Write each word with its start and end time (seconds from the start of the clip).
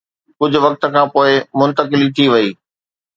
ڪجهه 0.39 0.61
وقت 0.65 0.79
کان 0.93 1.07
پوءِ 1.13 1.29
منتقلي 1.59 2.07
ٿي 2.15 2.25
وئي. 2.33 2.49